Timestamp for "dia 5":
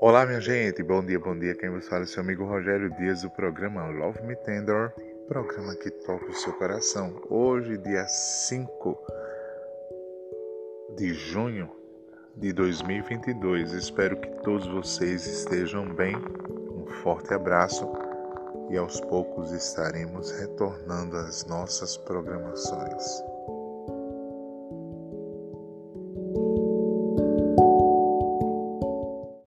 7.76-8.98